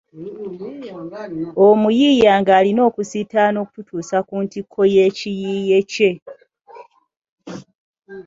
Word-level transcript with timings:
Omuyiiya 1.67 2.33
ng'alina 2.41 2.81
okusiitaana 2.89 3.57
okututuusa 3.65 4.17
ku 4.27 4.35
ntikko 4.43 4.81
y'ekiyiiye 4.93 5.79
kye. 5.91 6.11